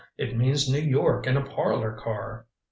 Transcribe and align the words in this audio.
It 0.17 0.35
means 0.35 0.67
New 0.67 0.79
York 0.81 1.27
in 1.27 1.37
a 1.37 1.45
parlor 1.45 1.91
car." 1.93 2.47